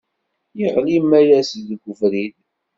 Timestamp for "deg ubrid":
1.69-2.35